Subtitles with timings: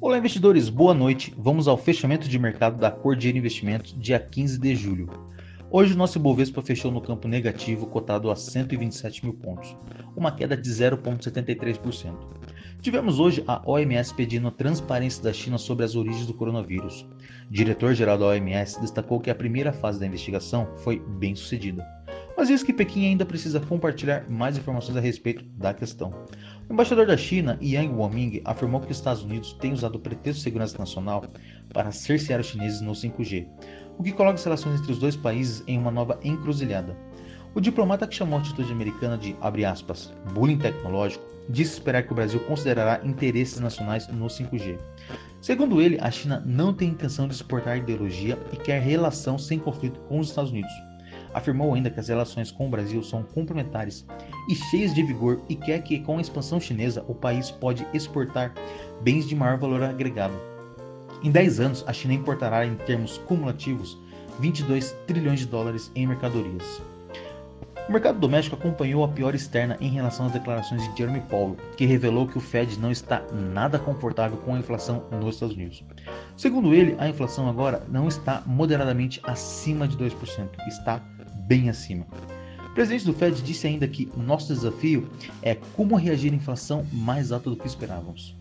[0.00, 1.34] Olá, investidores, boa noite.
[1.36, 5.08] Vamos ao fechamento de mercado da Cordier Investimentos, dia 15 de julho.
[5.70, 9.74] Hoje, o nosso Ibovespa fechou no campo negativo, cotado a 127 mil pontos,
[10.14, 12.14] uma queda de 0,73%.
[12.80, 17.06] Tivemos hoje a OMS pedindo a transparência da China sobre as origens do coronavírus.
[17.48, 21.86] O diretor-geral da OMS destacou que a primeira fase da investigação foi bem sucedida
[22.36, 26.14] mas diz que Pequim ainda precisa compartilhar mais informações a respeito da questão.
[26.68, 30.38] O embaixador da China, Yang Woming, afirmou que os Estados Unidos têm usado o pretexto
[30.38, 31.24] de segurança nacional
[31.72, 33.46] para cercear os chineses no 5G,
[33.98, 36.96] o que coloca as relações entre os dois países em uma nova encruzilhada.
[37.54, 42.12] O diplomata que chamou a atitude americana de, abre aspas, bullying tecnológico, disse esperar que
[42.12, 44.78] o Brasil considerará interesses nacionais no 5G.
[45.40, 50.00] Segundo ele, a China não tem intenção de exportar ideologia e quer relação sem conflito
[50.08, 50.72] com os Estados Unidos.
[51.34, 54.06] Afirmou ainda que as relações com o Brasil são complementares
[54.48, 58.52] e cheias de vigor e quer que, com a expansão chinesa, o país pode exportar
[59.02, 60.34] bens de maior valor agregado.
[61.22, 63.98] Em 10 anos, a China importará, em termos cumulativos,
[64.40, 66.82] 22 trilhões de dólares em mercadorias.
[67.88, 71.84] O mercado doméstico acompanhou a pior externa em relação às declarações de Jeremy Powell, que
[71.84, 75.84] revelou que o Fed não está nada confortável com a inflação nos Estados Unidos.
[76.36, 81.00] Segundo ele, a inflação agora não está moderadamente acima de 2%, está
[81.46, 82.06] bem acima.
[82.72, 85.06] O presidente do Fed disse ainda que o nosso desafio
[85.42, 88.34] é como reagir à inflação mais alta do que esperávamos.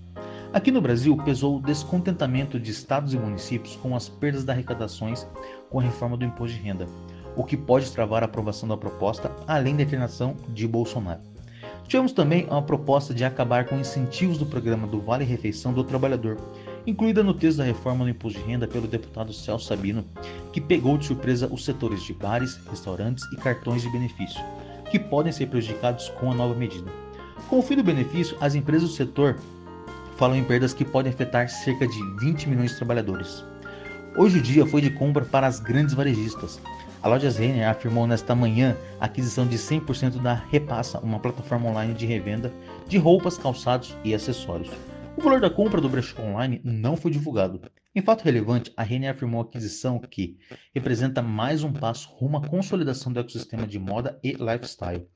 [0.53, 5.27] Aqui no Brasil, pesou o descontentamento de estados e municípios com as perdas das arrecadações
[5.69, 6.87] com a reforma do imposto de renda,
[7.35, 11.19] o que pode travar a aprovação da proposta, além da internação de Bolsonaro.
[11.85, 16.37] Tivemos também uma proposta de acabar com incentivos do programa do Vale Refeição do Trabalhador,
[16.85, 20.05] incluída no texto da reforma do imposto de renda pelo deputado Celso Sabino,
[20.51, 24.43] que pegou de surpresa os setores de bares, restaurantes e cartões de benefício,
[24.89, 26.91] que podem ser prejudicados com a nova medida.
[27.49, 29.37] Com o fim do benefício, as empresas do setor
[30.17, 33.43] falam em perdas que podem afetar cerca de 20 milhões de trabalhadores.
[34.15, 36.61] Hoje o dia foi de compra para as grandes varejistas.
[37.01, 41.93] A Lojas Renner afirmou nesta manhã a aquisição de 100% da Repassa, uma plataforma online
[41.93, 42.53] de revenda
[42.87, 44.69] de roupas, calçados e acessórios.
[45.17, 47.61] O valor da compra do brechó online não foi divulgado.
[47.93, 50.37] Em fato relevante, a Renner afirmou a aquisição que
[50.73, 55.07] representa mais um passo rumo à consolidação do ecossistema de moda e lifestyle,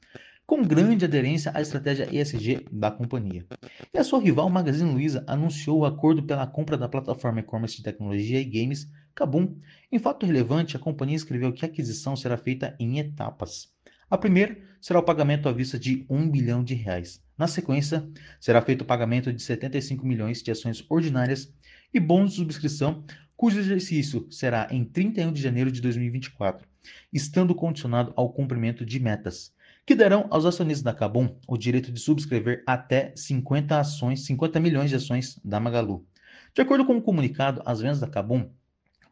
[0.45, 3.45] com grande aderência à estratégia ESG da companhia.
[3.93, 7.83] E a sua rival Magazine Luiza anunciou o acordo pela compra da plataforma e-commerce de
[7.83, 9.57] tecnologia e games Kabum.
[9.89, 13.73] Em fato relevante, a companhia escreveu que a aquisição será feita em etapas.
[14.09, 17.24] A primeira será o pagamento à vista de 1 bilhão de reais.
[17.37, 18.07] Na sequência,
[18.39, 21.53] será feito o pagamento de 75 milhões de ações ordinárias
[21.93, 23.03] e bônus de subscrição,
[23.35, 26.67] cujo exercício será em 31 de janeiro de 2024,
[27.11, 29.53] estando condicionado ao cumprimento de metas,
[29.85, 34.89] que darão aos acionistas da Cabum o direito de subscrever até 50 ações, 50 milhões
[34.89, 36.05] de ações da Magalu.
[36.53, 38.49] De acordo com o comunicado, as vendas da Cabum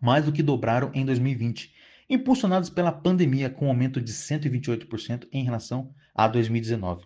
[0.04, 1.74] mais do que dobraram em 2020,
[2.10, 7.06] impulsionadas pela pandemia com um aumento de 128% em relação a 2019.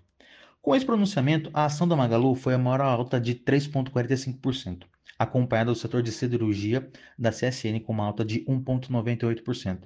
[0.68, 4.84] Com esse pronunciamento, a ação da Magalu foi a maior alta de 3,45%,
[5.18, 9.84] acompanhada do setor de siderurgia da CSN com uma alta de 1,98%.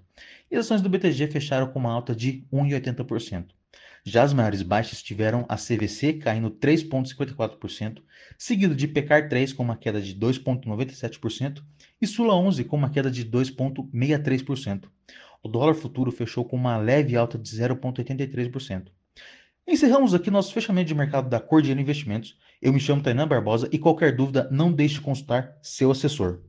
[0.49, 3.49] E as ações do BTG fecharam com uma alta de 1,80%.
[4.03, 7.99] Já as maiores baixas tiveram a CVC caindo 3,54%,
[8.35, 11.61] seguido de Pecar 3 com uma queda de 2,97%
[12.01, 14.85] e Sula 11 com uma queda de 2,63%.
[15.43, 18.87] O dólar futuro fechou com uma leve alta de 0,83%.
[19.71, 22.35] Encerramos aqui nosso fechamento de mercado da Cordiano Investimentos.
[22.61, 26.41] Eu me chamo Tainan Barbosa e qualquer dúvida não deixe de consultar seu assessor.